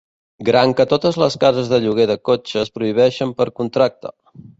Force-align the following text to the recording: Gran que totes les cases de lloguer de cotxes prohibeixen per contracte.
Gran 0.45 0.71
que 0.77 0.85
totes 0.93 1.19
les 1.23 1.35
cases 1.43 1.69
de 1.73 1.79
lloguer 1.83 2.07
de 2.11 2.15
cotxes 2.29 2.73
prohibeixen 2.79 3.35
per 3.43 3.47
contracte. 3.61 4.13